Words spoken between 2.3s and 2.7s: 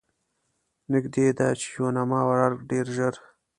ارګ